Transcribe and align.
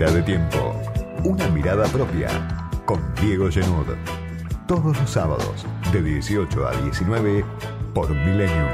De 0.00 0.22
tiempo. 0.22 0.74
Una 1.24 1.46
mirada 1.48 1.84
propia. 1.88 2.30
Con 2.86 2.98
Diego 3.20 3.50
Genud. 3.50 3.84
Todos 4.66 4.98
los 4.98 5.10
sábados, 5.10 5.66
de 5.92 6.02
18 6.02 6.66
a 6.66 6.72
19, 6.72 7.44
por 7.92 8.08
Millennium. 8.08 8.66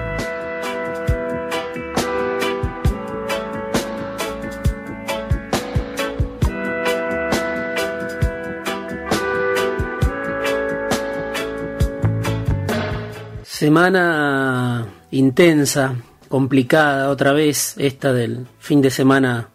Semana 13.43 14.86
intensa, 15.11 15.96
complicada 16.29 17.11
otra 17.11 17.32
vez, 17.32 17.75
esta 17.79 18.13
del 18.13 18.46
fin 18.61 18.81
de 18.81 18.90
semana 18.90 19.49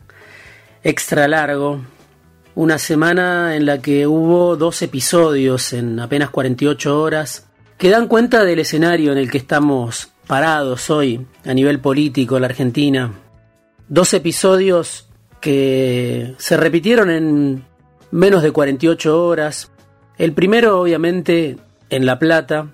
extra 0.84 1.28
largo. 1.28 1.82
Una 2.56 2.78
semana 2.78 3.56
en 3.56 3.66
la 3.66 3.82
que 3.82 4.08
hubo 4.08 4.58
dos 4.58 4.82
episodios 4.82 5.74
en 5.74 6.00
apenas 6.00 6.30
48 6.30 7.02
horas 7.02 7.48
que 7.78 7.90
dan 7.90 8.08
cuenta 8.08 8.44
del 8.44 8.60
escenario 8.60 9.12
en 9.12 9.18
el 9.18 9.32
que 9.32 9.38
estamos 9.38 10.12
parados 10.28 10.90
hoy 10.90 11.26
a 11.46 11.54
nivel 11.54 11.80
político 11.80 12.36
en 12.36 12.42
la 12.42 12.48
Argentina. 12.48 13.14
Dos 13.88 14.14
episodios 14.14 15.10
que 15.40 16.36
se 16.38 16.58
repitieron 16.58 17.10
en 17.10 17.66
menos 18.12 18.44
de 18.44 18.52
48 18.52 19.26
horas. 19.26 19.72
El 20.18 20.34
primero 20.34 20.80
obviamente 20.80 21.58
en 21.90 22.06
La 22.06 22.20
Plata, 22.20 22.68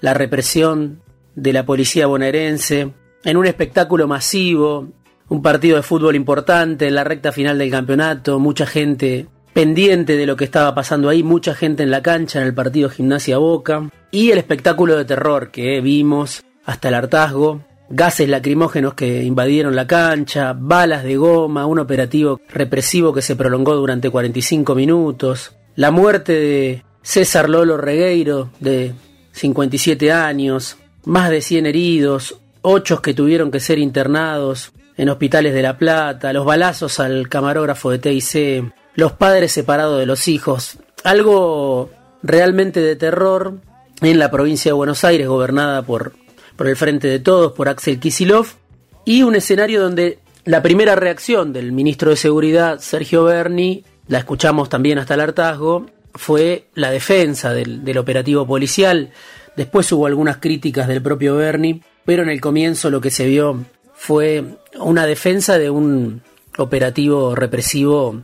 la 0.00 0.14
represión 0.14 1.00
de 1.34 1.52
la 1.52 1.64
policía 1.64 2.06
bonaerense 2.06 2.92
en 3.24 3.36
un 3.36 3.46
espectáculo 3.46 4.08
masivo, 4.08 4.88
un 5.28 5.42
partido 5.42 5.76
de 5.76 5.82
fútbol 5.82 6.16
importante 6.16 6.90
la 6.90 7.04
recta 7.04 7.32
final 7.32 7.58
del 7.58 7.70
campeonato, 7.70 8.38
mucha 8.38 8.66
gente 8.66 9.26
pendiente 9.52 10.16
de 10.16 10.26
lo 10.26 10.36
que 10.36 10.44
estaba 10.44 10.74
pasando 10.74 11.08
ahí, 11.08 11.22
mucha 11.22 11.54
gente 11.54 11.82
en 11.82 11.90
la 11.90 12.02
cancha 12.02 12.40
en 12.40 12.46
el 12.46 12.54
partido 12.54 12.88
Gimnasia 12.88 13.38
Boca 13.38 13.90
y 14.10 14.30
el 14.30 14.38
espectáculo 14.38 14.96
de 14.96 15.04
terror 15.04 15.50
que 15.50 15.80
vimos 15.80 16.44
hasta 16.64 16.88
el 16.88 16.94
hartazgo, 16.94 17.62
gases 17.90 18.28
lacrimógenos 18.28 18.94
que 18.94 19.24
invadieron 19.24 19.74
la 19.74 19.86
cancha, 19.86 20.54
balas 20.56 21.02
de 21.02 21.16
goma, 21.16 21.66
un 21.66 21.78
operativo 21.78 22.40
represivo 22.48 23.12
que 23.12 23.22
se 23.22 23.36
prolongó 23.36 23.74
durante 23.74 24.10
45 24.10 24.74
minutos, 24.74 25.56
la 25.74 25.90
muerte 25.90 26.32
de 26.32 26.84
César 27.02 27.48
Lolo 27.48 27.76
Regueiro 27.76 28.50
de 28.60 28.92
57 29.32 30.12
años, 30.12 30.76
más 31.04 31.30
de 31.30 31.40
100 31.40 31.66
heridos, 31.66 32.40
8 32.62 33.02
que 33.02 33.14
tuvieron 33.14 33.50
que 33.50 33.60
ser 33.60 33.78
internados 33.78 34.72
en 34.98 35.08
hospitales 35.08 35.54
de 35.54 35.62
La 35.62 35.78
Plata, 35.78 36.34
los 36.34 36.44
balazos 36.44 37.00
al 37.00 37.28
camarógrafo 37.28 37.90
de 37.90 37.98
TIC, 37.98 38.72
los 38.94 39.12
padres 39.12 39.52
separados 39.52 39.98
de 39.98 40.04
los 40.06 40.28
hijos, 40.28 40.78
algo 41.04 41.90
realmente 42.22 42.80
de 42.80 42.96
terror 42.96 43.54
en 44.02 44.18
la 44.18 44.30
provincia 44.30 44.70
de 44.70 44.74
Buenos 44.74 45.04
Aires, 45.04 45.28
gobernada 45.28 45.82
por, 45.82 46.12
por 46.56 46.68
el 46.68 46.76
Frente 46.76 47.08
de 47.08 47.20
Todos, 47.20 47.52
por 47.52 47.68
Axel 47.68 48.00
Kisilov, 48.00 48.48
y 49.04 49.22
un 49.22 49.36
escenario 49.36 49.80
donde 49.80 50.18
la 50.44 50.62
primera 50.62 50.96
reacción 50.96 51.52
del 51.52 51.72
ministro 51.72 52.10
de 52.10 52.16
Seguridad, 52.16 52.80
Sergio 52.80 53.24
Berni, 53.24 53.84
la 54.08 54.18
escuchamos 54.18 54.68
también 54.68 54.98
hasta 54.98 55.14
el 55.14 55.20
hartazgo, 55.20 55.86
fue 56.14 56.68
la 56.74 56.90
defensa 56.90 57.52
del, 57.52 57.96
operativo 57.96 58.46
policial. 58.46 59.10
Después 59.56 59.90
hubo 59.92 60.06
algunas 60.06 60.38
críticas 60.38 60.88
del 60.88 61.02
propio 61.02 61.36
Bernie, 61.36 61.82
pero 62.04 62.22
en 62.22 62.30
el 62.30 62.40
comienzo 62.40 62.90
lo 62.90 63.00
que 63.00 63.10
se 63.10 63.26
vio 63.26 63.64
fue 63.98 64.44
una 64.78 65.04
defensa 65.04 65.58
de 65.58 65.68
un 65.68 66.22
operativo 66.56 67.34
represivo 67.34 68.22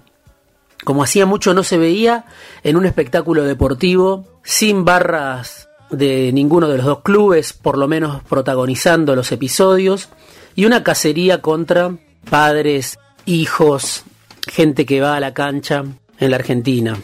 como 0.84 1.02
hacía 1.02 1.26
mucho 1.26 1.54
no 1.54 1.62
se 1.62 1.78
veía 1.78 2.26
en 2.62 2.76
un 2.76 2.86
espectáculo 2.86 3.44
deportivo 3.44 4.26
sin 4.44 4.84
barras 4.84 5.68
de 5.90 6.30
ninguno 6.32 6.68
de 6.68 6.76
los 6.76 6.86
dos 6.86 7.00
clubes, 7.02 7.52
por 7.52 7.78
lo 7.78 7.88
menos 7.88 8.22
protagonizando 8.24 9.16
los 9.16 9.32
episodios, 9.32 10.10
y 10.54 10.66
una 10.66 10.82
cacería 10.82 11.40
contra 11.40 11.96
padres, 12.28 12.98
hijos, 13.24 14.04
gente 14.46 14.84
que 14.86 15.00
va 15.00 15.16
a 15.16 15.20
la 15.20 15.34
cancha 15.34 15.84
en 16.18 16.30
la 16.30 16.36
Argentina. 16.36 16.98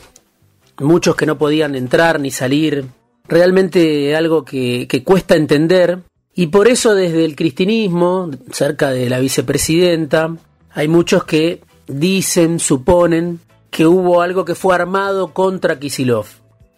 Muchos 0.79 1.17
que 1.17 1.27
no 1.27 1.39
podían 1.39 1.75
entrar 1.75 2.21
ni 2.21 2.31
salir, 2.31 2.87
realmente 3.27 4.15
algo 4.17 4.45
que, 4.45 5.03
cuesta 5.05 5.37
entender, 5.37 6.01
y 6.41 6.47
por 6.47 6.69
eso 6.69 6.95
desde 6.95 7.27
el 7.27 7.37
cristianismo, 7.37 8.31
cerca 8.51 8.93
de 8.93 9.11
la 9.11 9.19
vicepresidenta, 9.19 10.35
hay 10.71 10.89
muchos 10.89 11.25
que 11.25 11.61
dicen, 11.87 12.61
suponen, 12.61 13.41
que 13.69 13.87
hubo 13.87 14.23
algo 14.23 14.47
que 14.47 14.55
fue 14.55 14.75
armado 14.75 15.35
contra 15.35 15.79
Kisilov 15.79 16.25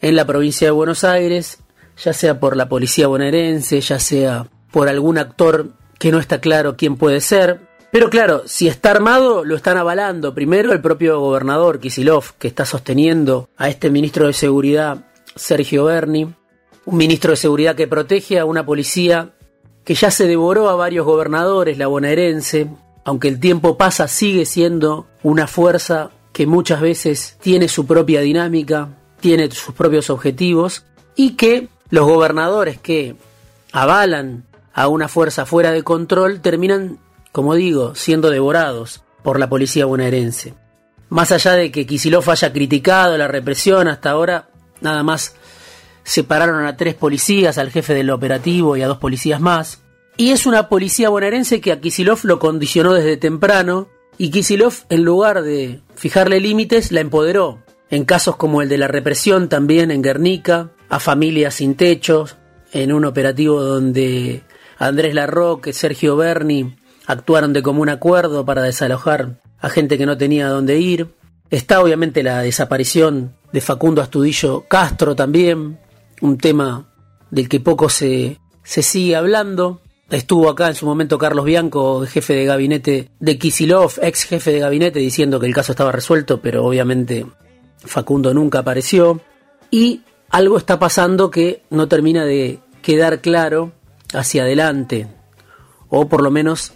en 0.01 0.17
la 0.17 0.27
provincia 0.27 0.67
de 0.67 0.73
Buenos 0.73 1.05
Aires, 1.05 1.61
ya 1.97 2.13
sea 2.13 2.41
por 2.41 2.57
la 2.57 2.69
policía 2.69 3.07
bonaerense, 3.07 3.81
ya 3.81 4.01
sea 4.01 4.49
por 4.73 4.89
algún 4.89 5.17
actor 5.17 5.69
que 5.97 6.11
no 6.11 6.19
está 6.19 6.41
claro 6.41 6.77
quién 6.77 6.97
puede 6.97 7.21
ser, 7.21 7.61
pero 7.93 8.11
claro, 8.11 8.43
si 8.47 8.67
está 8.67 8.91
armado, 8.91 9.45
lo 9.45 9.55
están 9.55 9.77
avalando. 9.77 10.35
Primero 10.35 10.73
el 10.73 10.81
propio 10.81 11.21
gobernador 11.21 11.79
Kisilov, 11.79 12.33
que 12.37 12.49
está 12.49 12.67
sosteniendo 12.67 13.49
a 13.57 13.69
este 13.69 13.91
ministro 13.91 14.27
de 14.27 14.33
Seguridad, 14.33 15.05
Sergio 15.37 15.85
Berni, 15.85 16.35
un 16.85 16.97
ministro 16.97 17.31
de 17.31 17.37
Seguridad 17.37 17.77
que 17.77 17.87
protege 17.87 18.41
a 18.41 18.45
una 18.45 18.67
policía 18.67 19.31
que 19.85 19.95
ya 19.95 20.11
se 20.11 20.27
devoró 20.27 20.69
a 20.69 20.77
varios 20.77 21.07
gobernadores, 21.07 21.79
la 21.79 21.87
bonaerense, 21.87 22.69
aunque 23.05 23.29
el 23.29 23.41
tiempo 23.41 23.77
pasa, 23.77 24.09
sigue 24.09 24.47
siendo 24.47 25.07
una 25.23 25.47
fuerza 25.47 26.11
que 26.33 26.47
muchas 26.47 26.81
veces 26.81 27.37
tiene 27.41 27.69
su 27.69 27.87
propia 27.87 28.21
dinámica, 28.21 28.89
tiene 29.21 29.51
sus 29.51 29.75
propios 29.75 30.09
objetivos, 30.11 30.85
y 31.15 31.33
que 31.33 31.69
los 31.91 32.07
gobernadores 32.07 32.79
que 32.79 33.17
avalan 33.73 34.45
a 34.73 34.89
una 34.89 35.09
fuerza 35.09 35.45
fuera 35.45 35.73
de 35.73 35.83
control 35.83 36.41
terminan 36.41 36.99
como 37.33 37.55
digo, 37.55 37.95
siendo 37.95 38.31
devorados 38.31 39.03
por 39.23 39.41
la 39.41 39.49
policía 39.49 39.87
bonaerense. 39.87 40.55
Más 41.09 41.33
allá 41.33 41.53
de 41.53 41.73
que 41.73 41.87
Kisilov 41.87 42.31
haya 42.31 42.53
criticado 42.53 43.17
la 43.17 43.27
represión 43.27 43.89
hasta 43.89 44.11
ahora, 44.11 44.49
nada 44.81 45.03
más 45.03 45.35
separaron 46.05 46.65
a 46.67 46.77
tres 46.77 46.95
policías, 46.95 47.59
al 47.59 47.71
jefe 47.71 47.95
del 47.95 48.11
operativo 48.11 48.77
y 48.77 48.83
a 48.83 48.89
dos 48.89 48.99
policías 48.99 49.41
más. 49.41 49.83
Y 50.17 50.31
es 50.31 50.47
una 50.47 50.69
policía 50.69 51.09
bonaerense 51.09 51.61
que 51.61 51.73
a 51.73 51.81
Kisilov 51.81 52.21
lo 52.25 52.39
condicionó 52.39 52.93
desde 52.93 53.17
temprano 53.17 53.89
y 54.19 54.31
Kisilov, 54.31 54.75
en 54.91 55.05
lugar 55.05 55.43
de 55.43 55.81
fijarle 55.95 56.41
límites, 56.41 56.93
la 56.93 57.01
empoderó. 57.01 57.63
En 57.91 58.05
casos 58.05 58.37
como 58.37 58.63
el 58.63 58.69
de 58.69 58.79
la 58.79 58.89
represión 58.89 59.49
también 59.49 59.91
en 59.91 60.03
Guernica, 60.03 60.71
a 60.89 61.01
familias 61.01 61.55
sin 61.55 61.75
techos, 61.75 62.37
en 62.73 62.93
un 62.93 63.05
operativo 63.05 63.63
donde 63.63 64.43
Andrés 64.79 65.15
Larroque, 65.15 65.73
Sergio 65.73 66.17
Berni 66.17 66.75
actuaron 67.07 67.53
de 67.53 67.63
común 67.63 67.89
acuerdo 67.89 68.45
para 68.45 68.63
desalojar 68.63 69.41
a 69.59 69.69
gente 69.69 69.99
que 69.99 70.07
no 70.07 70.17
tenía 70.17 70.49
dónde 70.49 70.79
ir. 70.79 71.15
Está 71.51 71.83
obviamente 71.83 72.23
la 72.23 72.41
desaparición 72.41 73.35
de 73.53 73.61
Facundo 73.61 74.01
Astudillo 74.01 74.65
Castro 74.69 75.15
también, 75.15 75.79
un 76.23 76.39
tema 76.39 76.87
del 77.31 77.49
que 77.49 77.61
poco 77.61 77.91
se, 77.91 78.39
se 78.63 78.83
sigue 78.83 79.17
hablando. 79.17 79.83
Estuvo 80.09 80.49
acá 80.49 80.69
en 80.69 80.75
su 80.75 80.87
momento 80.87 81.19
Carlos 81.19 81.45
Bianco, 81.45 82.07
jefe 82.07 82.35
de 82.35 82.45
gabinete 82.45 83.11
de 83.19 83.39
Kisilov, 83.39 83.93
ex 84.01 84.25
jefe 84.25 84.53
de 84.53 84.61
gabinete, 84.61 85.01
diciendo 85.01 85.41
que 85.41 85.47
el 85.47 85.55
caso 85.55 85.73
estaba 85.73 85.93
resuelto, 85.93 86.41
pero 86.41 86.65
obviamente 86.65 87.27
Facundo 87.79 88.33
nunca 88.33 88.61
apareció. 88.61 89.21
Y 89.71 90.03
algo 90.31 90.59
está 90.59 90.79
pasando 90.79 91.31
que 91.31 91.63
no 91.71 91.89
termina 91.89 92.25
de 92.25 92.61
quedar 92.83 93.21
claro 93.21 93.73
hacia 94.15 94.43
adelante, 94.43 95.09
o 95.89 96.09
por 96.09 96.23
lo 96.23 96.31
menos 96.31 96.73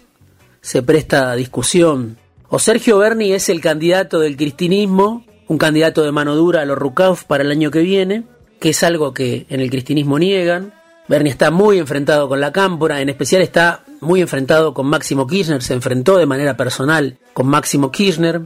se 0.61 0.83
presta 0.83 1.31
a 1.31 1.35
discusión. 1.35 2.17
O 2.49 2.59
Sergio 2.59 2.97
Berni 2.97 3.33
es 3.33 3.49
el 3.49 3.61
candidato 3.61 4.19
del 4.19 4.35
cristinismo, 4.35 5.25
un 5.47 5.57
candidato 5.57 6.03
de 6.03 6.11
mano 6.11 6.35
dura 6.35 6.61
a 6.61 6.65
los 6.65 6.77
Rukauf 6.77 7.23
para 7.25 7.43
el 7.43 7.51
año 7.51 7.71
que 7.71 7.79
viene, 7.79 8.25
que 8.59 8.69
es 8.69 8.83
algo 8.83 9.13
que 9.13 9.45
en 9.49 9.59
el 9.59 9.69
cristinismo 9.69 10.19
niegan. 10.19 10.73
Berni 11.07 11.29
está 11.29 11.51
muy 11.51 11.79
enfrentado 11.79 12.27
con 12.27 12.41
la 12.41 12.51
cámpora, 12.51 13.01
en 13.01 13.09
especial 13.09 13.41
está 13.41 13.83
muy 14.01 14.21
enfrentado 14.21 14.73
con 14.73 14.87
Máximo 14.87 15.25
Kirchner, 15.25 15.63
se 15.63 15.73
enfrentó 15.73 16.17
de 16.17 16.25
manera 16.25 16.57
personal 16.57 17.17
con 17.33 17.47
Máximo 17.47 17.91
Kirchner, 17.91 18.41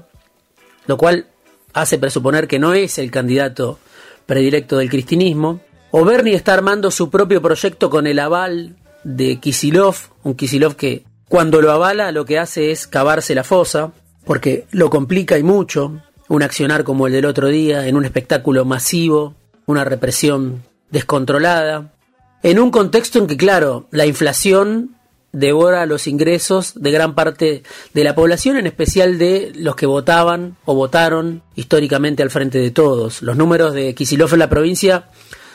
lo 0.86 0.98
cual 0.98 1.28
hace 1.74 1.98
presuponer 1.98 2.48
que 2.48 2.60
no 2.60 2.74
es 2.74 2.98
el 2.98 3.10
candidato 3.10 3.80
predilecto 4.26 4.78
del 4.78 4.90
cristinismo. 4.90 5.62
O 5.90 6.06
Berni 6.06 6.34
está 6.34 6.54
armando 6.54 6.92
su 6.92 7.10
propio 7.10 7.42
proyecto 7.42 7.90
con 7.90 8.08
el 8.08 8.20
aval 8.20 8.76
de 9.04 9.40
Kisilov, 9.40 9.96
un 10.24 10.36
Kisilov 10.36 10.76
que 10.76 11.04
cuando 11.28 11.62
lo 11.62 11.72
avala, 11.72 12.12
lo 12.12 12.26
que 12.26 12.40
hace 12.40 12.72
es 12.72 12.88
cavarse 12.88 13.34
la 13.36 13.44
fosa, 13.44 13.94
porque 14.26 14.68
lo 14.72 14.90
complica 14.90 15.38
y 15.38 15.44
mucho. 15.44 16.02
Un 16.28 16.44
accionar 16.44 16.84
como 16.84 17.08
el 17.08 17.14
del 17.14 17.26
otro 17.26 17.48
día, 17.48 17.88
en 17.88 17.96
un 17.96 18.06
espectáculo 18.06 18.66
masivo, 18.66 19.36
una 19.66 19.84
represión 19.84 20.64
descontrolada, 20.90 21.94
en 22.44 22.60
un 22.60 22.72
contexto 22.72 23.20
en 23.20 23.28
que, 23.28 23.38
claro, 23.38 23.88
la 23.92 24.06
inflación 24.06 24.96
devora 25.32 25.86
los 25.86 26.08
ingresos 26.08 26.74
de 26.76 26.92
gran 26.92 27.16
parte 27.16 27.64
de 27.94 28.04
la 28.04 28.16
población, 28.16 28.58
en 28.58 28.68
especial 28.68 29.18
de 29.18 29.52
los 29.56 29.76
que 29.76 29.86
votaban 29.86 30.58
o 30.66 30.76
votaron 30.76 31.44
históricamente 31.56 32.24
al 32.24 32.30
frente 32.30 32.60
de 32.60 32.72
todos. 32.72 33.22
Los 33.22 33.38
números 33.38 33.74
de 33.74 33.96
Kisilov 33.96 34.34
en 34.34 34.40
la 34.40 34.50
provincia 34.50 35.10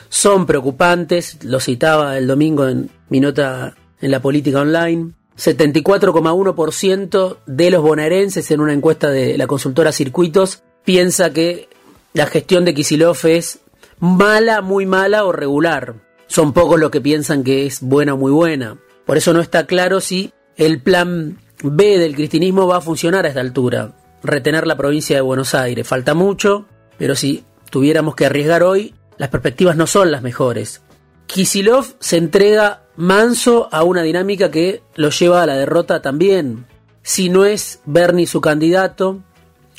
son 0.09 0.47
preocupantes, 0.47 1.44
lo 1.44 1.61
citaba 1.61 2.17
el 2.17 2.26
domingo 2.26 2.69
en 2.69 2.91
mi 3.09 3.20
nota 3.20 3.75
en 4.00 4.11
la 4.11 4.20
política 4.20 4.61
online. 4.61 5.12
74,1% 5.37 7.37
de 7.47 7.70
los 7.70 7.82
bonaerenses 7.82 8.50
en 8.50 8.61
una 8.61 8.73
encuesta 8.73 9.11
de 9.11 9.37
la 9.37 9.47
consultora 9.47 9.93
Circuitos 9.93 10.62
piensa 10.85 11.31
que 11.31 11.69
la 12.14 12.25
gestión 12.25 12.64
de 12.64 12.73
Kisilov 12.73 13.19
es 13.25 13.59
mala, 13.98 14.60
muy 14.60 14.87
mala 14.87 15.25
o 15.25 15.32
regular. 15.32 15.94
Son 16.26 16.52
pocos 16.52 16.78
los 16.81 16.90
que 16.90 17.00
piensan 17.00 17.44
que 17.44 17.66
es 17.66 17.81
buena 17.81 18.14
o 18.14 18.16
muy 18.16 18.32
buena. 18.32 18.78
Por 19.04 19.16
eso 19.16 19.32
no 19.32 19.40
está 19.40 19.66
claro 19.66 20.00
si 20.00 20.32
el 20.56 20.82
plan 20.82 21.38
B 21.62 21.98
del 21.98 22.14
cristinismo 22.14 22.66
va 22.66 22.78
a 22.78 22.81
funcionar 22.81 23.25
a 23.25 23.28
esta 23.28 23.40
altura. 23.40 23.93
Retener 24.22 24.66
la 24.66 24.76
provincia 24.76 25.16
de 25.16 25.22
Buenos 25.22 25.54
Aires. 25.54 25.87
Falta 25.87 26.14
mucho, 26.14 26.66
pero 26.98 27.14
si 27.14 27.44
tuviéramos 27.70 28.16
que 28.16 28.26
arriesgar 28.26 28.62
hoy, 28.62 28.94
las 29.19 29.28
perspectivas 29.28 29.76
no 29.76 29.87
son 29.87 30.10
las 30.10 30.22
mejores. 30.22 30.82
Kisilov 31.26 31.87
se 31.99 32.16
entrega 32.16 32.82
manso 32.96 33.69
a 33.72 33.82
una 33.84 34.02
dinámica 34.02 34.50
que 34.50 34.82
lo 34.94 35.10
lleva 35.10 35.42
a 35.42 35.46
la 35.46 35.56
derrota 35.56 36.02
también. 36.02 36.66
Si 37.02 37.28
no 37.28 37.44
es 37.44 37.81
Bernie 37.84 38.26
su 38.26 38.40
candidato, 38.40 39.22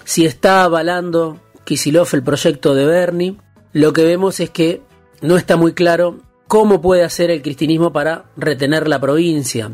si 0.04 0.26
está 0.26 0.64
avalando 0.64 1.40
Kisilov 1.66 2.08
el 2.14 2.24
proyecto 2.24 2.74
de 2.74 2.86
Bernie, 2.86 3.38
lo 3.78 3.94
que 3.94 4.04
vemos 4.04 4.40
es 4.40 4.50
que 4.50 4.82
no 5.22 5.38
está 5.38 5.56
muy 5.56 5.74
claro 5.74 6.18
cómo 6.48 6.82
puede 6.82 7.04
hacer 7.04 7.30
el 7.30 7.42
cristinismo 7.42 7.94
para 7.94 8.26
retener 8.36 8.88
la 8.88 9.00
provincia. 9.00 9.72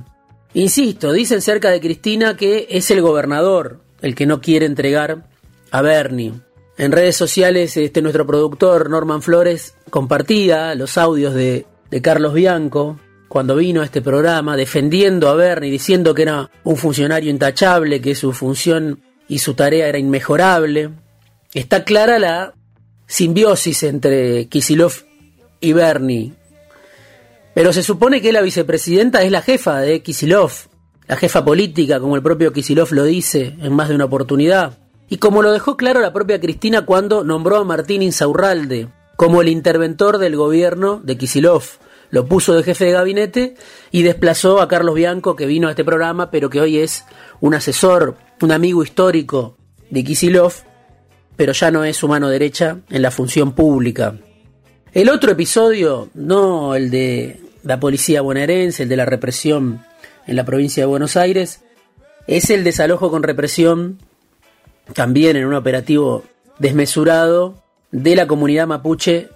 Insisto, 0.54 1.14
dicen 1.14 1.42
cerca 1.42 1.70
de 1.70 1.80
Cristina 1.80 2.36
que 2.36 2.68
es 2.70 2.92
el 2.92 3.02
gobernador 3.02 3.80
el 4.02 4.14
que 4.14 4.26
no 4.26 4.42
quiere 4.42 4.66
entregar 4.66 5.30
a 5.72 5.82
Bernie. 5.82 6.34
En 6.78 6.92
redes 6.92 7.16
sociales, 7.16 7.78
este, 7.78 8.02
nuestro 8.02 8.28
productor 8.28 8.90
Norman 8.90 9.22
Flores 9.22 9.76
compartía 9.90 10.76
los 10.76 10.98
audios 10.98 11.34
de, 11.34 11.66
Carlos 12.02 12.34
Bianco 12.34 13.00
cuando 13.30 13.56
vino 13.56 13.82
a 13.82 13.86
este 13.86 14.02
programa 14.02 14.58
defendiendo 14.58 15.30
a 15.30 15.36
Bernie, 15.36 15.72
diciendo 15.72 16.14
que 16.14 16.24
era 16.24 16.50
un 16.64 16.76
funcionario 16.76 17.30
intachable, 17.30 18.02
que 18.02 18.16
su 18.16 18.34
función 18.34 19.00
y 19.28 19.40
su 19.40 19.54
tarea 19.54 19.88
era 19.88 20.00
inmejorable. 20.00 20.90
Está 21.54 21.84
clara 21.84 22.18
la 22.18 22.56
simbiosis 23.14 23.84
entre 23.84 24.48
Kisilov 24.48 24.92
y 25.60 25.72
Bernie, 25.72 26.34
pero 27.54 27.72
se 27.72 27.84
supone 27.84 28.24
que 28.24 28.34
la 28.34 28.42
vicepresidenta 28.42 29.22
es 29.22 29.30
la 29.30 29.44
jefa 29.44 29.82
de 29.82 30.02
Kisilov, 30.02 30.52
la 31.08 31.16
jefa 31.16 31.46
política, 31.46 32.00
como 32.00 32.16
el 32.16 32.24
propio 32.24 32.52
Kisilov 32.52 32.92
lo 32.92 33.04
dice 33.04 33.56
en 33.62 33.72
más 33.72 33.90
de 33.90 33.96
una 33.96 34.06
oportunidad. 34.06 34.80
Y 35.10 35.18
como 35.18 35.44
lo 35.44 35.52
dejó 35.52 35.78
claro 35.78 36.00
la 36.00 36.12
propia 36.12 36.42
Cristina 36.42 36.88
cuando 36.88 37.24
nombró 37.24 37.58
a 37.58 37.64
Martín 37.64 38.02
Insaurralde 38.02 38.88
como 39.16 39.44
el 39.44 39.50
interventor 39.50 40.18
del 40.18 40.36
gobierno 40.36 41.00
de 41.04 41.16
Kisilov. 41.16 41.62
Lo 42.10 42.26
puso 42.26 42.56
de 42.56 42.64
jefe 42.64 42.86
de 42.86 42.94
gabinete 42.94 43.54
y 43.92 44.02
desplazó 44.02 44.60
a 44.60 44.68
Carlos 44.68 44.96
Bianco, 44.96 45.36
que 45.36 45.46
vino 45.46 45.68
a 45.68 45.72
este 45.72 45.86
programa, 45.86 46.32
pero 46.32 46.50
que 46.50 46.62
hoy 46.62 46.80
es 46.80 47.06
un 47.42 47.54
asesor, 47.54 48.18
un 48.42 48.52
amigo 48.52 48.82
histórico 48.82 49.56
de 49.92 50.04
Kisilov, 50.04 50.54
pero 51.36 51.54
ya 51.54 51.72
no 51.72 51.84
es 51.84 51.98
su 51.98 52.08
mano 52.08 52.30
derecha 52.30 52.78
en 52.90 53.02
la 53.02 53.12
función 53.12 53.54
pública. 53.54 54.16
El 54.94 55.10
otro 55.10 55.32
episodio, 55.32 56.10
no 56.14 56.76
el 56.76 56.92
de 56.92 57.40
la 57.64 57.80
policía 57.80 58.22
bonaerense, 58.22 58.84
el 58.84 58.90
de 58.90 58.98
la 58.98 59.06
represión 59.06 59.84
en 60.28 60.36
la 60.36 60.46
provincia 60.46 60.84
de 60.84 60.88
Buenos 60.88 61.18
Aires, 61.18 61.62
es 62.28 62.50
el 62.50 62.64
desalojo 62.64 63.10
con 63.10 63.24
represión, 63.24 64.00
también 64.94 65.36
en 65.36 65.46
un 65.46 65.56
operativo 65.56 66.24
desmesurado, 66.60 67.56
de 67.92 68.16
la 68.16 68.28
comunidad 68.28 68.68
mapuche 68.68 69.30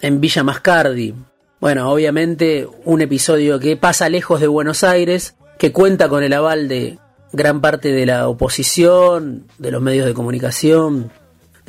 en 0.00 0.20
Villa 0.20 0.42
Mascardi. 0.42 1.14
Bueno, 1.60 1.90
obviamente 1.90 2.66
un 2.84 3.02
episodio 3.02 3.60
que 3.60 3.76
pasa 3.76 4.08
lejos 4.08 4.40
de 4.40 4.46
Buenos 4.46 4.82
Aires, 4.84 5.34
que 5.58 5.72
cuenta 5.72 6.08
con 6.08 6.22
el 6.22 6.32
aval 6.32 6.68
de 6.68 6.98
gran 7.32 7.60
parte 7.60 7.92
de 7.92 8.06
la 8.06 8.28
oposición, 8.28 9.46
de 9.58 9.70
los 9.70 9.82
medios 9.82 10.06
de 10.06 10.14
comunicación, 10.14 11.10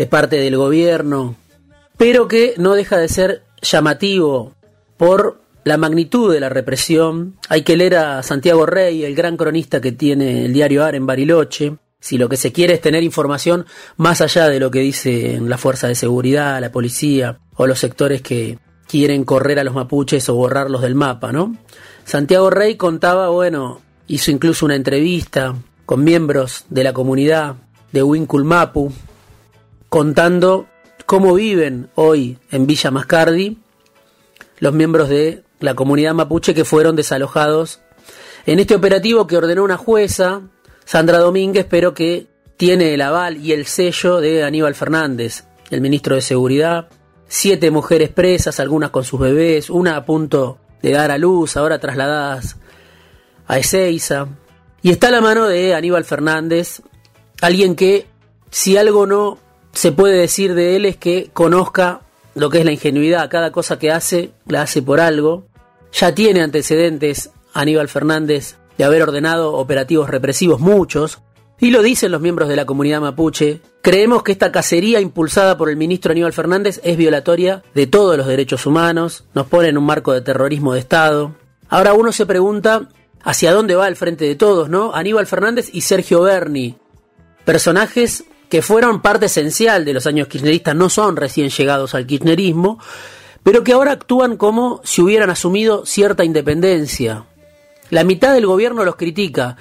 de 0.01 0.07
parte 0.07 0.38
del 0.38 0.57
gobierno, 0.57 1.36
pero 1.95 2.27
que 2.27 2.56
no 2.57 2.74
deja 2.74 2.98
de 2.98 3.07
ser 3.07 3.44
llamativo 3.62 4.56
por 4.98 5.39
la 5.63 5.77
magnitud 5.77 6.33
de 6.33 6.39
la 6.39 6.50
represión. 6.50 7.36
Hay 7.50 7.62
que 7.62 7.77
leer 7.77 7.98
a 7.98 8.24
Santiago 8.24 8.65
Rey, 8.65 9.03
el 9.03 9.13
gran 9.13 9.38
cronista 9.38 9.80
que 9.80 9.92
tiene 9.92 10.45
el 10.45 10.53
diario 10.53 10.83
AR 10.83 10.95
en 10.95 11.06
Bariloche. 11.06 11.75
Si 12.00 12.18
lo 12.18 12.30
que 12.30 12.38
se 12.38 12.51
quiere 12.51 12.74
es 12.74 12.81
tener 12.81 13.03
información 13.03 13.68
más 13.98 14.21
allá 14.21 14.50
de 14.50 14.59
lo 14.59 14.71
que 14.71 14.80
dicen 14.80 15.48
la 15.48 15.59
fuerza 15.59 15.88
de 15.88 15.94
seguridad, 15.94 16.59
la 16.59 16.71
policía 16.71 17.38
o 17.56 17.68
los 17.68 17.77
sectores 17.77 18.24
que 18.24 18.57
quieren 18.88 19.24
correr 19.24 19.59
a 19.59 19.63
los 19.63 19.75
mapuches 19.75 20.27
o 20.30 20.33
borrarlos 20.33 20.81
del 20.81 20.95
mapa, 20.95 21.31
¿no? 21.31 21.56
Santiago 22.06 22.50
Rey 22.50 22.75
contaba, 22.75 23.30
bueno, 23.30 23.81
hizo 24.07 24.31
incluso 24.31 24.65
una 24.65 24.74
entrevista 24.74 25.53
con 25.86 26.03
miembros 26.03 26.65
de 26.71 26.86
la 26.86 26.92
comunidad 26.92 27.57
de 27.92 28.03
Mapu, 28.44 28.92
contando 29.92 30.70
cómo 31.06 31.34
viven 31.34 31.90
hoy 31.96 32.38
en 32.50 32.66
Villa 32.66 32.92
Mascardi 32.92 33.58
los 34.60 34.74
miembros 34.74 35.10
de 35.10 35.44
la 35.60 35.74
comunidad 35.74 36.14
mapuche 36.14 36.54
que 36.54 36.64
fueron 36.64 36.96
desalojados 36.96 37.82
en 38.46 38.60
este 38.60 38.74
operativo 38.74 39.28
que 39.28 39.36
ordenó 39.36 39.66
una 39.66 39.76
jueza, 39.76 40.44
Sandra 40.86 41.18
Domínguez, 41.18 41.66
pero 41.70 41.94
que 41.94 42.28
tiene 42.56 42.94
el 42.94 43.02
aval 43.02 43.36
y 43.36 43.52
el 43.52 43.66
sello 43.66 44.22
de 44.22 44.46
Aníbal 44.46 44.76
Fernández, 44.76 45.44
el 45.72 45.82
ministro 45.82 46.16
de 46.16 46.22
Seguridad. 46.22 46.88
Siete 47.28 47.70
mujeres 47.70 48.12
presas, 48.12 48.62
algunas 48.62 48.92
con 48.92 49.04
sus 49.04 49.20
bebés, 49.20 49.70
una 49.70 49.98
a 49.98 50.06
punto 50.06 50.60
de 50.82 50.92
dar 50.92 51.12
a 51.12 51.18
luz, 51.18 51.58
ahora 51.58 51.80
trasladadas 51.80 52.56
a 53.46 53.60
Ezeiza. 53.60 54.30
Y 54.82 54.92
está 54.92 55.10
a 55.10 55.12
la 55.12 55.22
mano 55.22 55.48
de 55.48 55.76
Aníbal 55.76 56.06
Fernández, 56.06 56.82
alguien 57.42 57.76
que, 57.76 58.08
si 58.52 58.78
algo 58.78 59.06
no 59.06 59.50
se 59.74 59.92
puede 59.92 60.18
decir 60.18 60.54
de 60.54 60.76
él, 60.76 60.86
es 60.86 60.98
que 60.98 61.30
conozca 61.34 62.02
lo 62.36 62.50
que 62.50 62.60
es 62.60 62.66
la 62.66 62.72
ingenuidad. 62.72 63.30
Cada 63.30 63.52
cosa 63.52 63.80
que 63.80 63.92
hace, 63.92 64.32
la 64.48 64.64
hace 64.64 64.82
por 64.82 65.00
algo. 65.00 65.46
Ya 65.94 66.14
tiene 66.14 66.42
antecedentes 66.42 67.32
Aníbal 67.54 67.90
Fernández 67.90 68.58
de 68.78 68.84
haber 68.84 69.04
ordenado 69.04 69.54
operativos 69.54 70.10
represivos 70.10 70.60
muchos, 70.60 71.20
y 71.60 71.70
lo 71.70 71.84
dicen 71.84 72.12
los 72.12 72.22
miembros 72.22 72.50
de 72.50 72.56
la 72.56 72.66
comunidad 72.66 73.01
mapuche. 73.01 73.62
Creemos 73.84 74.24
que 74.24 74.32
esta 74.32 74.51
cacería 74.51 75.00
impulsada 75.00 75.58
por 75.58 75.70
el 75.70 75.78
ministro 75.78 76.12
Aníbal 76.12 76.34
Fernández 76.34 76.82
es 76.84 76.98
violatoria 76.98 77.63
de 77.75 77.86
todos 77.86 78.18
los 78.18 78.25
derechos 78.25 78.66
humanos, 78.66 79.25
nos 79.36 79.46
pone 79.46 79.70
en 79.70 79.78
un 79.78 79.86
marco 79.86 80.12
de 80.12 80.22
terrorismo 80.22 80.74
de 80.74 80.80
Estado. 80.80 81.36
Ahora 81.70 81.94
uno 81.94 82.12
se 82.12 82.25
pregunta 82.25 82.90
hacia 83.24 83.54
dónde 83.54 83.75
va 83.75 83.88
el 83.88 83.96
frente 83.96 84.25
de 84.25 84.36
todos, 84.36 84.70
¿no? 84.70 84.96
Aníbal 84.96 85.28
Fernández 85.28 85.70
y 85.72 85.82
Sergio 85.82 86.22
Berni, 86.22 86.78
personajes 87.46 88.24
que 88.51 88.62
fueron 88.62 89.01
parte 89.01 89.27
esencial 89.27 89.86
de 89.86 89.93
los 89.93 90.05
años 90.05 90.27
kirchneristas, 90.27 90.75
no 90.75 90.89
son 90.89 91.15
recién 91.15 91.50
llegados 91.50 91.96
al 91.96 92.05
kirchnerismo, 92.05 92.79
pero 93.43 93.63
que 93.63 93.72
ahora 93.72 93.93
actúan 93.93 94.36
como 94.36 94.81
si 94.84 95.01
hubieran 95.01 95.29
asumido 95.29 95.86
cierta 95.86 96.25
independencia. 96.25 97.24
La 97.91 98.03
mitad 98.03 98.34
del 98.34 98.46
gobierno 98.46 98.84
los 98.84 98.98
critica 98.98 99.55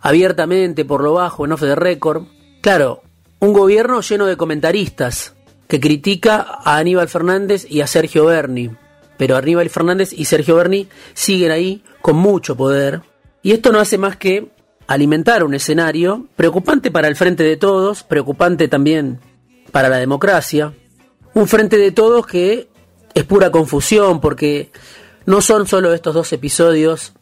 abiertamente, 0.00 0.84
por 0.84 1.04
lo 1.04 1.12
bajo, 1.12 1.44
en 1.44 1.52
off 1.52 1.60
the 1.60 1.76
record. 1.76 2.24
Claro, 2.60 3.02
un 3.38 3.52
gobierno 3.52 4.00
lleno 4.00 4.26
de 4.26 4.36
comentaristas 4.36 5.34
que 5.68 5.78
critica 5.78 6.44
a 6.64 6.78
Aníbal 6.78 7.08
Fernández 7.08 7.64
y 7.70 7.80
a 7.80 7.86
Sergio 7.86 8.24
Berni. 8.24 8.72
Pero 9.18 9.36
Aníbal 9.36 9.70
Fernández 9.70 10.12
y 10.12 10.24
Sergio 10.24 10.56
Berni 10.56 10.88
siguen 11.14 11.52
ahí 11.52 11.84
con 12.00 12.16
mucho 12.16 12.56
poder. 12.56 13.02
Y 13.40 13.52
esto 13.52 13.70
no 13.70 13.78
hace 13.78 13.98
más 13.98 14.16
que 14.16 14.50
alimentar 14.92 15.44
un 15.44 15.54
escenario 15.54 16.26
preocupante 16.36 16.90
para 16.90 17.08
el 17.08 17.16
frente 17.16 17.42
de 17.42 17.56
todos, 17.56 18.02
preocupante 18.02 18.68
también 18.68 19.20
para 19.70 19.88
la 19.88 19.96
democracia. 19.96 20.74
Un 21.34 21.48
frente 21.48 21.78
de 21.78 21.92
todos 21.92 22.26
que 22.26 22.68
es 23.14 23.24
pura 23.24 23.50
confusión 23.50 24.20
porque 24.20 24.70
no 25.26 25.40
son 25.40 25.66
solo 25.66 25.92
estos 25.94 26.14
dos 26.14 26.32
episodios 26.32 27.12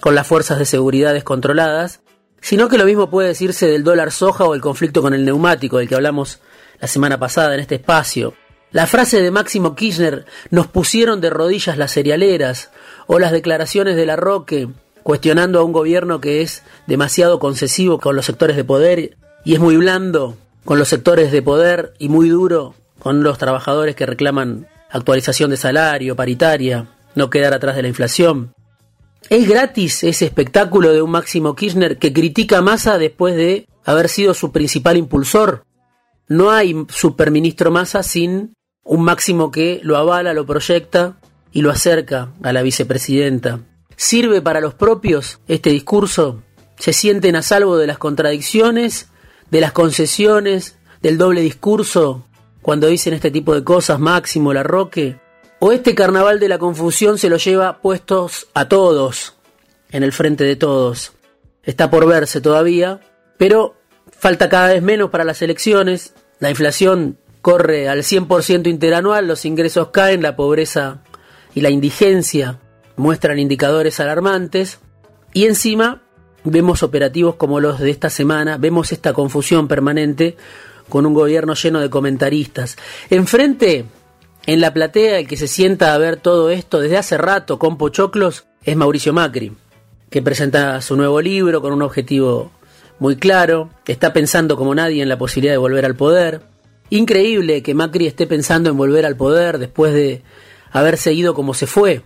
con 0.00 0.14
las 0.14 0.26
fuerzas 0.26 0.58
de 0.58 0.64
seguridad 0.64 1.12
descontroladas, 1.12 2.00
sino 2.40 2.68
que 2.68 2.78
lo 2.78 2.84
mismo 2.84 3.10
puede 3.10 3.28
decirse 3.28 3.66
del 3.66 3.84
dólar 3.84 4.10
soja 4.10 4.44
o 4.44 4.54
el 4.54 4.60
conflicto 4.60 5.02
con 5.02 5.14
el 5.14 5.24
neumático 5.24 5.78
del 5.78 5.88
que 5.88 5.94
hablamos 5.94 6.40
la 6.80 6.88
semana 6.88 7.18
pasada 7.18 7.54
en 7.54 7.60
este 7.60 7.76
espacio. 7.76 8.34
La 8.72 8.86
frase 8.86 9.20
de 9.20 9.30
Máximo 9.30 9.74
Kirchner, 9.74 10.24
nos 10.50 10.66
pusieron 10.66 11.20
de 11.20 11.28
rodillas 11.28 11.76
las 11.76 11.92
cerealeras, 11.92 12.70
o 13.06 13.18
las 13.18 13.32
declaraciones 13.32 13.96
de 13.96 14.06
la 14.06 14.16
Roque, 14.16 14.68
cuestionando 15.02 15.60
a 15.60 15.64
un 15.64 15.72
gobierno 15.72 16.20
que 16.20 16.42
es 16.42 16.62
demasiado 16.86 17.38
concesivo 17.38 17.98
con 17.98 18.16
los 18.16 18.26
sectores 18.26 18.56
de 18.56 18.64
poder 18.64 19.16
y 19.44 19.54
es 19.54 19.60
muy 19.60 19.76
blando 19.76 20.36
con 20.64 20.78
los 20.78 20.88
sectores 20.88 21.32
de 21.32 21.42
poder 21.42 21.94
y 21.98 22.08
muy 22.08 22.28
duro 22.28 22.74
con 22.98 23.22
los 23.22 23.38
trabajadores 23.38 23.96
que 23.96 24.06
reclaman 24.06 24.68
actualización 24.90 25.50
de 25.50 25.56
salario, 25.56 26.14
paritaria, 26.14 26.86
no 27.14 27.30
quedar 27.30 27.54
atrás 27.54 27.76
de 27.76 27.82
la 27.82 27.88
inflación. 27.88 28.54
¿Es 29.28 29.48
gratis 29.48 30.04
ese 30.04 30.24
espectáculo 30.24 30.92
de 30.92 31.02
un 31.02 31.10
Máximo 31.10 31.54
Kirchner 31.54 31.98
que 31.98 32.12
critica 32.12 32.58
a 32.58 32.62
Massa 32.62 32.98
después 32.98 33.34
de 33.34 33.66
haber 33.84 34.08
sido 34.08 34.34
su 34.34 34.52
principal 34.52 34.96
impulsor? 34.96 35.64
No 36.28 36.50
hay 36.50 36.86
superministro 36.88 37.70
Massa 37.70 38.02
sin 38.02 38.54
un 38.84 39.02
Máximo 39.02 39.50
que 39.50 39.80
lo 39.82 39.96
avala, 39.96 40.34
lo 40.34 40.46
proyecta 40.46 41.16
y 41.52 41.62
lo 41.62 41.70
acerca 41.70 42.32
a 42.42 42.52
la 42.52 42.62
vicepresidenta. 42.62 43.60
¿Sirve 44.04 44.42
para 44.42 44.60
los 44.60 44.74
propios 44.74 45.38
este 45.46 45.70
discurso? 45.70 46.42
¿Se 46.76 46.92
sienten 46.92 47.36
a 47.36 47.42
salvo 47.42 47.76
de 47.76 47.86
las 47.86 47.98
contradicciones, 47.98 49.06
de 49.52 49.60
las 49.60 49.70
concesiones, 49.70 50.76
del 51.02 51.18
doble 51.18 51.40
discurso 51.40 52.26
cuando 52.62 52.88
dicen 52.88 53.14
este 53.14 53.30
tipo 53.30 53.54
de 53.54 53.62
cosas, 53.62 54.00
Máximo, 54.00 54.52
la 54.52 54.64
Roque? 54.64 55.20
¿O 55.60 55.70
este 55.70 55.94
carnaval 55.94 56.40
de 56.40 56.48
la 56.48 56.58
confusión 56.58 57.16
se 57.16 57.28
lo 57.28 57.36
lleva 57.36 57.80
puestos 57.80 58.48
a 58.54 58.66
todos, 58.66 59.36
en 59.92 60.02
el 60.02 60.10
frente 60.10 60.42
de 60.42 60.56
todos? 60.56 61.12
Está 61.62 61.88
por 61.88 62.04
verse 62.04 62.40
todavía, 62.40 62.98
pero 63.38 63.76
falta 64.10 64.48
cada 64.48 64.72
vez 64.72 64.82
menos 64.82 65.10
para 65.10 65.22
las 65.22 65.42
elecciones, 65.42 66.12
la 66.40 66.50
inflación 66.50 67.18
corre 67.40 67.88
al 67.88 68.00
100% 68.00 68.66
interanual, 68.66 69.28
los 69.28 69.44
ingresos 69.44 69.90
caen, 69.90 70.22
la 70.22 70.34
pobreza 70.34 71.04
y 71.54 71.60
la 71.60 71.70
indigencia 71.70 72.58
muestran 72.96 73.38
indicadores 73.38 74.00
alarmantes 74.00 74.78
y 75.32 75.46
encima 75.46 76.02
vemos 76.44 76.82
operativos 76.82 77.36
como 77.36 77.60
los 77.60 77.78
de 77.78 77.90
esta 77.90 78.10
semana, 78.10 78.58
vemos 78.58 78.92
esta 78.92 79.12
confusión 79.12 79.68
permanente 79.68 80.36
con 80.88 81.06
un 81.06 81.14
gobierno 81.14 81.54
lleno 81.54 81.80
de 81.80 81.90
comentaristas. 81.90 82.76
Enfrente 83.10 83.84
en 84.46 84.60
la 84.60 84.74
platea 84.74 85.18
el 85.18 85.28
que 85.28 85.36
se 85.36 85.46
sienta 85.46 85.94
a 85.94 85.98
ver 85.98 86.16
todo 86.16 86.50
esto 86.50 86.80
desde 86.80 86.98
hace 86.98 87.16
rato 87.16 87.58
con 87.58 87.78
pochoclos 87.78 88.46
es 88.64 88.76
Mauricio 88.76 89.12
Macri, 89.12 89.52
que 90.10 90.22
presenta 90.22 90.80
su 90.80 90.96
nuevo 90.96 91.20
libro 91.20 91.62
con 91.62 91.72
un 91.72 91.82
objetivo 91.82 92.50
muy 92.98 93.16
claro, 93.16 93.70
está 93.86 94.12
pensando 94.12 94.56
como 94.56 94.74
nadie 94.74 95.02
en 95.02 95.08
la 95.08 95.18
posibilidad 95.18 95.54
de 95.54 95.58
volver 95.58 95.84
al 95.84 95.96
poder. 95.96 96.42
Increíble 96.90 97.62
que 97.62 97.74
Macri 97.74 98.06
esté 98.06 98.26
pensando 98.26 98.70
en 98.70 98.76
volver 98.76 99.06
al 99.06 99.16
poder 99.16 99.58
después 99.58 99.94
de 99.94 100.22
haber 100.70 100.98
seguido 100.98 101.34
como 101.34 101.54
se 101.54 101.66
fue, 101.66 102.02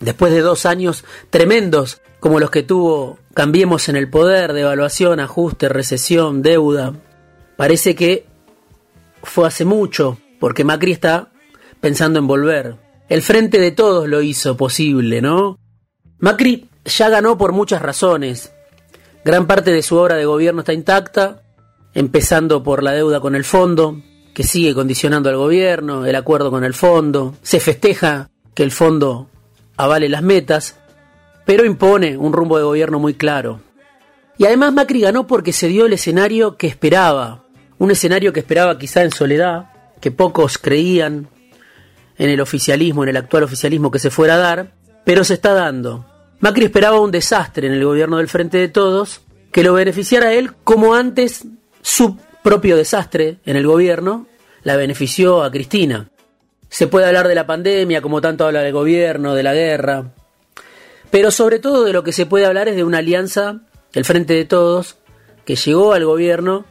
después 0.00 0.32
de 0.32 0.40
dos 0.40 0.66
años 0.66 1.04
tremendos 1.30 2.00
como 2.18 2.40
los 2.40 2.50
que 2.50 2.62
tuvo 2.62 3.18
Cambiemos 3.34 3.88
en 3.88 3.94
el 3.96 4.10
poder, 4.10 4.52
devaluación, 4.52 5.20
ajuste, 5.20 5.68
recesión, 5.68 6.42
deuda. 6.42 6.94
Parece 7.56 7.94
que 7.94 8.26
fue 9.22 9.46
hace 9.46 9.64
mucho, 9.64 10.18
porque 10.40 10.64
Macri 10.64 10.92
está 10.92 11.30
pensando 11.80 12.18
en 12.18 12.26
volver. 12.26 12.76
El 13.08 13.22
frente 13.22 13.58
de 13.58 13.70
todos 13.70 14.08
lo 14.08 14.20
hizo 14.20 14.56
posible, 14.56 15.22
¿no? 15.22 15.58
Macri 16.18 16.68
ya 16.84 17.08
ganó 17.08 17.38
por 17.38 17.52
muchas 17.52 17.80
razones. 17.82 18.52
Gran 19.24 19.46
parte 19.46 19.70
de 19.70 19.82
su 19.82 19.96
obra 19.96 20.16
de 20.16 20.24
gobierno 20.24 20.60
está 20.60 20.72
intacta, 20.72 21.42
empezando 21.94 22.62
por 22.64 22.82
la 22.82 22.92
deuda 22.92 23.20
con 23.20 23.36
el 23.36 23.44
fondo, 23.44 24.02
que 24.34 24.42
sigue 24.42 24.74
condicionando 24.74 25.28
al 25.28 25.36
gobierno, 25.36 26.04
el 26.04 26.16
acuerdo 26.16 26.50
con 26.50 26.64
el 26.64 26.74
fondo. 26.74 27.36
Se 27.42 27.60
festeja 27.60 28.28
que 28.54 28.64
el 28.64 28.72
fondo 28.72 29.29
avale 29.84 30.08
las 30.08 30.22
metas, 30.22 30.76
pero 31.44 31.64
impone 31.64 32.16
un 32.16 32.32
rumbo 32.32 32.58
de 32.58 32.64
gobierno 32.64 32.98
muy 32.98 33.14
claro. 33.14 33.60
Y 34.38 34.46
además 34.46 34.72
Macri 34.72 35.00
ganó 35.00 35.26
porque 35.26 35.52
se 35.52 35.68
dio 35.68 35.86
el 35.86 35.92
escenario 35.92 36.56
que 36.56 36.66
esperaba, 36.66 37.44
un 37.78 37.90
escenario 37.90 38.32
que 38.32 38.40
esperaba 38.40 38.78
quizá 38.78 39.02
en 39.02 39.10
soledad, 39.10 39.70
que 40.00 40.10
pocos 40.10 40.58
creían, 40.58 41.28
en 42.18 42.28
el 42.28 42.40
oficialismo, 42.40 43.02
en 43.02 43.08
el 43.08 43.16
actual 43.16 43.44
oficialismo 43.44 43.90
que 43.90 43.98
se 43.98 44.10
fuera 44.10 44.34
a 44.34 44.38
dar, 44.38 44.72
pero 45.04 45.24
se 45.24 45.34
está 45.34 45.54
dando. 45.54 46.06
Macri 46.40 46.66
esperaba 46.66 47.00
un 47.00 47.10
desastre 47.10 47.66
en 47.66 47.72
el 47.72 47.84
gobierno 47.84 48.18
del 48.18 48.28
Frente 48.28 48.58
de 48.58 48.68
Todos, 48.68 49.22
que 49.50 49.62
lo 49.62 49.72
beneficiara 49.72 50.28
a 50.28 50.32
él 50.34 50.52
como 50.62 50.94
antes 50.94 51.46
su 51.80 52.18
propio 52.42 52.76
desastre 52.76 53.38
en 53.46 53.56
el 53.56 53.66
gobierno 53.66 54.26
la 54.62 54.76
benefició 54.76 55.42
a 55.42 55.50
Cristina. 55.50 56.10
Se 56.70 56.86
puede 56.86 57.06
hablar 57.06 57.28
de 57.28 57.34
la 57.34 57.46
pandemia, 57.46 58.00
como 58.00 58.22
tanto 58.22 58.46
habla 58.46 58.62
del 58.62 58.72
gobierno, 58.72 59.34
de 59.34 59.42
la 59.42 59.52
guerra, 59.52 60.12
pero 61.10 61.30
sobre 61.30 61.58
todo 61.58 61.84
de 61.84 61.92
lo 61.92 62.04
que 62.04 62.12
se 62.12 62.26
puede 62.26 62.46
hablar 62.46 62.68
es 62.68 62.76
de 62.76 62.84
una 62.84 62.98
alianza, 62.98 63.60
el 63.92 64.04
Frente 64.04 64.34
de 64.34 64.44
Todos, 64.44 64.96
que 65.44 65.56
llegó 65.56 65.92
al 65.92 66.04
gobierno 66.04 66.64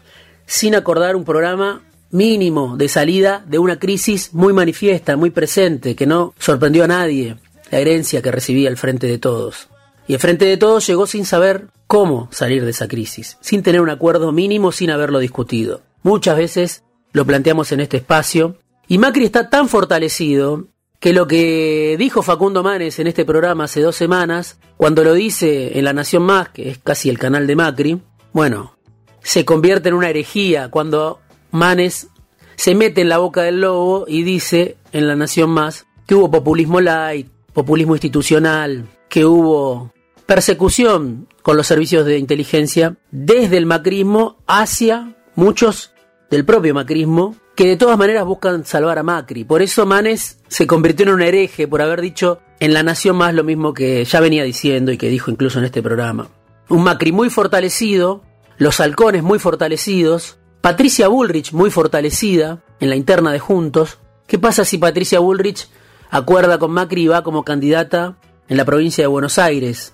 sin 0.45 0.75
acordar 0.75 1.15
un 1.15 1.25
programa 1.25 1.83
mínimo 2.11 2.75
de 2.77 2.87
salida 2.87 3.43
de 3.45 3.59
una 3.59 3.77
crisis 3.77 4.33
muy 4.33 4.53
manifiesta, 4.53 5.17
muy 5.17 5.29
presente, 5.29 5.95
que 5.95 6.07
no 6.07 6.33
sorprendió 6.39 6.85
a 6.85 6.87
nadie, 6.87 7.35
la 7.69 7.79
herencia 7.79 8.21
que 8.21 8.31
recibía 8.31 8.69
el 8.69 8.77
Frente 8.77 9.07
de 9.07 9.17
Todos. 9.17 9.67
Y 10.07 10.13
el 10.13 10.19
Frente 10.19 10.45
de 10.45 10.57
Todos 10.57 10.87
llegó 10.87 11.05
sin 11.05 11.25
saber 11.25 11.67
cómo 11.85 12.29
salir 12.31 12.63
de 12.63 12.71
esa 12.71 12.87
crisis, 12.87 13.37
sin 13.41 13.61
tener 13.61 13.81
un 13.81 13.89
acuerdo 13.89 14.31
mínimo, 14.31 14.71
sin 14.71 14.89
haberlo 14.89 15.19
discutido. 15.19 15.81
Muchas 16.01 16.37
veces 16.37 16.83
lo 17.11 17.25
planteamos 17.25 17.71
en 17.73 17.81
este 17.81 17.97
espacio, 17.97 18.57
y 18.89 18.97
Macri 18.97 19.23
está 19.23 19.49
tan 19.49 19.69
fortalecido 19.69 20.67
que 20.99 21.13
lo 21.13 21.27
que 21.27 21.95
dijo 21.97 22.23
Facundo 22.23 22.63
Manes 22.63 22.97
en 22.97 23.05
este 23.05 23.23
programa 23.23 23.65
hace 23.65 23.81
dos 23.81 23.95
semanas, 23.95 24.59
cuando 24.77 25.03
lo 25.03 25.13
dice 25.13 25.77
en 25.77 25.85
La 25.85 25.93
Nación 25.93 26.23
Más, 26.23 26.49
que 26.49 26.69
es 26.69 26.79
casi 26.79 27.07
el 27.07 27.19
canal 27.19 27.45
de 27.45 27.55
Macri, 27.55 28.01
bueno, 28.33 28.75
se 29.21 29.45
convierte 29.45 29.89
en 29.89 29.95
una 29.95 30.09
herejía 30.09 30.69
cuando 30.69 31.19
Manes 31.51 32.09
se 32.55 32.73
mete 32.73 33.01
en 33.01 33.09
la 33.09 33.19
boca 33.19 33.43
del 33.43 33.61
lobo 33.61 34.05
y 34.07 34.23
dice 34.23 34.75
en 34.91 35.07
La 35.07 35.15
Nación 35.15 35.51
Más 35.51 35.85
que 36.07 36.15
hubo 36.15 36.31
populismo 36.31 36.81
light, 36.81 37.27
populismo 37.53 37.93
institucional, 37.93 38.87
que 39.07 39.23
hubo 39.23 39.93
persecución 40.25 41.27
con 41.43 41.57
los 41.57 41.67
servicios 41.67 42.07
de 42.07 42.17
inteligencia 42.17 42.97
desde 43.11 43.57
el 43.57 43.67
macrismo 43.67 44.37
hacia 44.47 45.15
muchos 45.35 45.93
del 46.31 46.43
propio 46.43 46.73
macrismo 46.73 47.35
que 47.59 47.67
de 47.67 47.75
todas 47.75 47.97
maneras 47.97 48.23
buscan 48.23 48.63
salvar 48.63 48.99
a 48.99 49.03
Macri. 49.03 49.43
Por 49.43 49.61
eso 49.61 49.85
Manes 49.85 50.39
se 50.47 50.65
convirtió 50.65 51.05
en 51.05 51.11
un 51.11 51.21
hereje 51.21 51.67
por 51.67 51.81
haber 51.81 51.99
dicho 51.99 52.39
en 52.61 52.73
La 52.73 52.83
Nación 52.83 53.17
Más 53.17 53.33
lo 53.33 53.43
mismo 53.43 53.73
que 53.73 54.05
ya 54.05 54.21
venía 54.21 54.45
diciendo 54.45 54.93
y 54.93 54.97
que 54.97 55.09
dijo 55.09 55.29
incluso 55.29 55.59
en 55.59 55.65
este 55.65 55.83
programa. 55.83 56.29
Un 56.69 56.85
Macri 56.85 57.11
muy 57.11 57.29
fortalecido, 57.29 58.23
los 58.57 58.79
halcones 58.79 59.23
muy 59.23 59.39
fortalecidos, 59.39 60.39
Patricia 60.61 61.09
Bullrich 61.09 61.51
muy 61.51 61.69
fortalecida 61.69 62.63
en 62.79 62.89
la 62.89 62.95
interna 62.95 63.33
de 63.33 63.39
Juntos. 63.39 63.97
¿Qué 64.25 64.39
pasa 64.39 64.63
si 64.63 64.77
Patricia 64.77 65.19
Bullrich 65.19 65.67
acuerda 66.11 66.59
con 66.59 66.71
Macri 66.71 67.03
y 67.03 67.07
va 67.07 67.23
como 67.23 67.43
candidata 67.43 68.15
en 68.47 68.55
la 68.55 68.63
provincia 68.63 69.03
de 69.03 69.09
Buenos 69.09 69.37
Aires? 69.37 69.93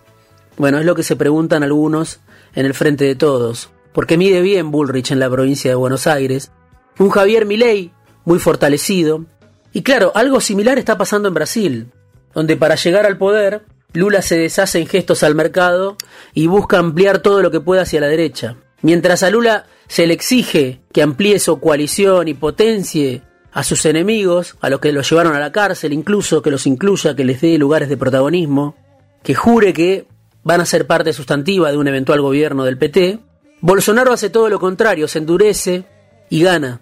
Bueno, 0.58 0.78
es 0.78 0.86
lo 0.86 0.94
que 0.94 1.02
se 1.02 1.16
preguntan 1.16 1.64
algunos 1.64 2.20
en 2.54 2.68
el 2.68 2.76
frente 2.76 3.06
de 3.06 3.16
todos. 3.16 3.72
Porque 3.92 4.20
mide 4.20 4.42
bien 4.42 4.70
Bullrich 4.70 5.10
en 5.10 5.20
la 5.20 5.32
provincia 5.32 5.72
de 5.72 5.76
Buenos 5.76 6.06
Aires. 6.06 6.52
Un 6.98 7.10
Javier 7.10 7.46
Milei 7.46 7.92
muy 8.24 8.40
fortalecido. 8.40 9.26
Y 9.74 9.84
claro, 9.84 10.12
algo 10.16 10.40
similar 10.40 10.78
está 10.78 10.98
pasando 10.98 11.28
en 11.28 11.34
Brasil, 11.34 11.92
donde 12.34 12.56
para 12.56 12.76
llegar 12.76 13.06
al 13.06 13.18
poder 13.18 13.64
Lula 13.96 14.22
se 14.22 14.38
deshace 14.38 14.80
en 14.80 14.88
gestos 14.88 15.24
al 15.24 15.36
mercado 15.36 15.98
y 16.34 16.48
busca 16.48 16.78
ampliar 16.78 17.20
todo 17.20 17.42
lo 17.42 17.52
que 17.52 17.62
pueda 17.62 17.84
hacia 17.84 18.02
la 18.02 18.08
derecha. 18.08 18.58
Mientras 18.82 19.24
a 19.24 19.30
Lula 19.30 19.68
se 19.88 20.06
le 20.06 20.14
exige 20.14 20.82
que 20.92 21.02
amplíe 21.02 21.40
su 21.40 21.60
coalición 21.60 22.28
y 22.28 22.34
potencie 22.34 23.22
a 23.52 23.64
sus 23.64 23.86
enemigos, 23.86 24.58
a 24.60 24.70
los 24.70 24.82
que 24.82 24.92
los 24.92 25.10
llevaron 25.10 25.34
a 25.34 25.40
la 25.40 25.52
cárcel, 25.52 25.94
incluso 25.94 26.42
que 26.42 26.52
los 26.52 26.68
incluya, 26.68 27.16
que 27.16 27.24
les 27.24 27.40
dé 27.40 27.58
lugares 27.58 27.88
de 27.88 27.96
protagonismo, 27.96 28.76
que 29.24 29.34
jure 29.34 29.72
que 29.72 30.08
van 30.44 30.60
a 30.60 30.66
ser 30.66 30.86
parte 30.86 31.14
sustantiva 31.14 31.72
de 31.72 31.78
un 31.78 31.88
eventual 31.88 32.22
gobierno 32.22 32.66
del 32.66 32.78
PT, 32.78 33.20
Bolsonaro 33.62 34.12
hace 34.12 34.30
todo 34.30 34.50
lo 34.50 34.60
contrario, 34.60 35.08
se 35.08 35.20
endurece 35.20 35.86
y 36.30 36.44
gana. 36.44 36.82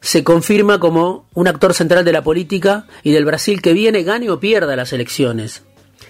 Se 0.00 0.22
confirma 0.24 0.78
como 0.78 1.26
un 1.34 1.48
actor 1.48 1.74
central 1.74 2.04
de 2.04 2.12
la 2.12 2.22
política 2.22 2.86
y 3.02 3.12
del 3.12 3.24
Brasil 3.24 3.62
que 3.62 3.72
viene, 3.72 4.02
gane 4.02 4.30
o 4.30 4.38
pierda 4.38 4.76
las 4.76 4.92
elecciones, 4.92 5.64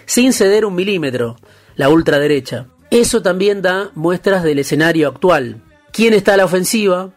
sin 0.05 0.33
ceder 0.33 0.65
un 0.65 0.75
milímetro, 0.75 1.37
la 1.75 1.89
ultraderecha. 1.89 2.67
Eso 2.89 3.21
también 3.21 3.61
da 3.61 3.91
muestras 3.95 4.43
del 4.43 4.59
escenario 4.59 5.07
actual. 5.07 5.61
¿Quién 5.91 6.13
está 6.13 6.35
a 6.35 6.37
la 6.37 6.45
ofensiva? 6.45 7.11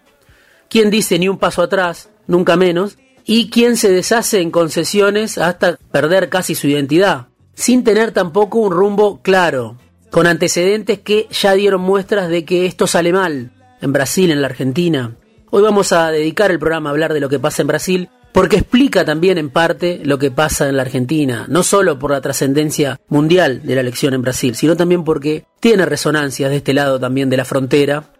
¿Quién 0.69 0.91
dice 0.91 1.19
ni 1.19 1.29
un 1.29 1.39
paso 1.39 1.62
atrás, 1.62 2.11
nunca 2.27 2.57
menos? 2.57 2.97
¿Y 3.25 3.50
quién 3.50 3.77
se 3.77 3.91
deshace 3.91 4.41
en 4.41 4.50
concesiones 4.50 5.39
hasta 5.39 5.77
perder 5.93 6.29
casi 6.29 6.55
su 6.55 6.67
identidad? 6.69 7.29
Sin 7.55 7.85
tener 7.85 8.12
tampoco 8.12 8.59
un 8.59 8.73
rumbo 8.73 9.21
claro, 9.23 9.77
con 10.11 10.27
antecedentes 10.27 11.00
que 11.00 11.29
ya 11.31 11.53
dieron 11.55 11.81
muestras 11.81 12.29
de 12.29 12.45
que 12.45 12.67
esto 12.67 12.87
sale 12.87 13.12
mal, 13.12 13.53
en 13.81 13.93
Brasil, 13.93 14.31
en 14.31 14.41
la 14.41 14.49
Argentina. 14.49 15.17
Hoy 15.52 15.62
vamos 15.62 15.90
a 15.90 16.12
dedicar 16.12 16.52
el 16.52 16.61
programa 16.61 16.90
a 16.90 16.92
hablar 16.92 17.12
de 17.12 17.19
lo 17.19 17.28
que 17.28 17.40
pasa 17.40 17.62
en 17.62 17.66
Brasil, 17.66 18.09
porque 18.30 18.59
explica 18.59 19.04
también 19.04 19.37
en 19.37 19.50
parte 19.50 20.00
lo 20.04 20.16
que 20.16 20.30
pasa 20.30 20.69
en 20.69 20.76
la 20.76 20.83
Argentina, 20.83 21.47
no 21.49 21.64
solo 21.64 21.99
por 21.99 22.12
la 22.12 22.21
trascendencia 22.21 23.00
mundial 23.09 23.62
de 23.64 23.75
la 23.75 23.80
elección 23.80 24.14
en 24.14 24.23
Brasil, 24.23 24.54
sino 24.54 24.76
también 24.76 25.02
porque 25.02 25.45
tiene 25.59 25.87
resonancias 25.87 26.50
de 26.50 26.59
este 26.59 26.73
lado 26.73 27.00
también 27.00 27.30
de 27.30 27.37
la 27.37 27.45
frontera. 27.45 28.12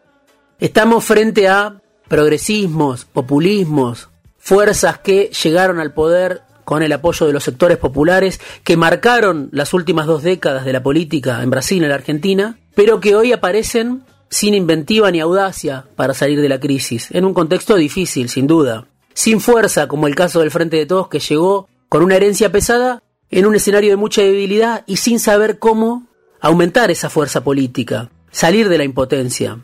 Estamos 0.59 1.05
frente 1.05 1.47
a 1.47 1.81
progresismos, 2.09 3.05
populismos, 3.05 4.09
fuerzas 4.37 4.99
que 4.99 5.31
llegaron 5.45 5.79
al 5.79 5.95
poder 5.95 6.43
con 6.65 6.83
el 6.83 6.93
apoyo 6.93 7.29
de 7.29 7.33
los 7.33 7.45
sectores 7.45 7.79
populares 7.79 8.41
que 8.65 8.77
marcaron 8.77 9.51
las 9.53 9.73
últimas 9.73 10.09
dos 10.09 10.25
décadas 10.25 10.65
de 10.65 10.73
la 10.73 10.83
política 10.83 11.45
en 11.45 11.51
Brasil 11.51 11.79
y 11.79 11.85
en 11.85 11.91
la 11.91 11.95
Argentina, 11.95 12.59
pero 12.75 12.99
que 12.99 13.15
hoy 13.15 13.33
aparecen 13.33 14.03
sin 14.31 14.55
inventiva 14.55 15.11
ni 15.11 15.21
audacia 15.21 15.87
para 15.97 16.15
salir 16.15 16.41
de 16.41 16.49
la 16.49 16.61
crisis, 16.61 17.09
en 17.11 17.25
un 17.25 17.35
contexto 17.35 17.75
difícil, 17.75 18.29
sin 18.29 18.47
duda, 18.47 18.87
sin 19.13 19.41
fuerza, 19.41 19.89
como 19.89 20.07
el 20.07 20.15
caso 20.15 20.41
del 20.41 20.53
Frente 20.53 20.77
de 20.77 20.87
Todos, 20.87 21.09
que 21.09 21.19
llegó 21.19 21.69
con 21.89 22.03
una 22.03 22.17
herencia 22.17 22.53
pesada 22.53 23.03
en 23.31 23.47
un 23.47 23.57
escenario 23.57 23.91
de 23.91 23.97
mucha 23.97 24.23
debilidad 24.23 24.85
y 24.87 24.97
sin 24.97 25.19
saber 25.19 25.59
cómo 25.59 26.07
aumentar 26.41 26.91
esa 26.91 27.11
fuerza 27.11 27.43
política, 27.43 28.11
salir 28.31 28.69
de 28.69 28.79
la 28.79 28.85
impotencia. 28.85 29.59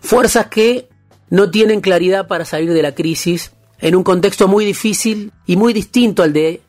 Fuerzas 0.00 0.46
que 0.46 0.88
no 1.28 1.50
tienen 1.50 1.80
claridad 1.80 2.28
para 2.28 2.44
salir 2.44 2.72
de 2.72 2.82
la 2.82 2.94
crisis 2.94 3.52
en 3.80 3.96
un 3.96 4.04
contexto 4.04 4.48
muy 4.48 4.64
difícil 4.64 5.32
y 5.44 5.56
muy 5.56 5.72
distinto 5.72 6.22
al 6.22 6.32
de 6.32 6.62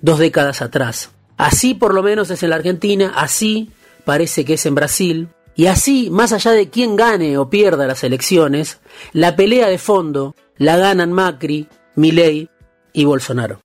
dos 0.00 0.18
décadas 0.18 0.62
atrás. 0.62 1.10
Así 1.36 1.74
por 1.74 1.94
lo 1.94 2.02
menos 2.02 2.30
es 2.30 2.42
en 2.42 2.50
la 2.50 2.56
Argentina, 2.56 3.12
así 3.14 3.70
parece 4.04 4.44
que 4.44 4.54
es 4.54 4.66
en 4.66 4.74
Brasil, 4.74 5.28
y 5.60 5.66
así, 5.66 6.08
más 6.08 6.32
allá 6.32 6.52
de 6.52 6.70
quién 6.70 6.96
gane 6.96 7.36
o 7.36 7.50
pierda 7.50 7.86
las 7.86 8.02
elecciones, 8.02 8.80
la 9.12 9.36
pelea 9.36 9.68
de 9.68 9.76
fondo 9.76 10.34
la 10.56 10.78
ganan 10.78 11.12
Macri, 11.12 11.68
Milei 11.96 12.48
y 12.94 13.04
Bolsonaro. 13.04 13.60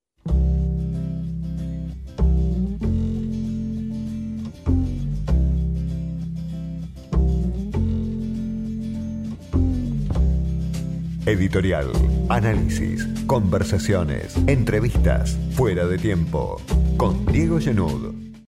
Editorial, 11.26 11.94
análisis, 12.28 13.08
conversaciones, 13.26 14.36
entrevistas, 14.48 15.38
fuera 15.54 15.88
de 15.88 15.98
tiempo, 15.98 16.62
con 16.98 17.26
Diego 17.28 17.58
Genud. 17.58 18.25